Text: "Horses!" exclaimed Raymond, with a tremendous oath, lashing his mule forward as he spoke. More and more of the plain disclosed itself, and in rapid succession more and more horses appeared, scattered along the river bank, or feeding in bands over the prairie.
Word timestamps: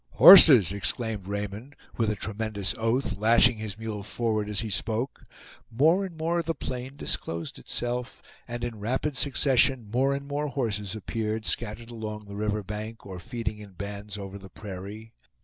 "Horses!" 0.13 0.71
exclaimed 0.73 1.27
Raymond, 1.27 1.75
with 1.95 2.09
a 2.09 2.15
tremendous 2.15 2.73
oath, 2.75 3.17
lashing 3.17 3.57
his 3.57 3.77
mule 3.77 4.01
forward 4.01 4.49
as 4.49 4.61
he 4.61 4.71
spoke. 4.71 5.27
More 5.69 6.03
and 6.03 6.17
more 6.17 6.39
of 6.39 6.47
the 6.47 6.55
plain 6.55 6.97
disclosed 6.97 7.59
itself, 7.59 8.19
and 8.47 8.63
in 8.63 8.79
rapid 8.79 9.15
succession 9.15 9.91
more 9.91 10.15
and 10.15 10.27
more 10.27 10.47
horses 10.47 10.95
appeared, 10.95 11.45
scattered 11.45 11.91
along 11.91 12.21
the 12.21 12.35
river 12.35 12.63
bank, 12.63 13.05
or 13.05 13.19
feeding 13.19 13.59
in 13.59 13.73
bands 13.73 14.17
over 14.17 14.39
the 14.39 14.49
prairie. 14.49 15.13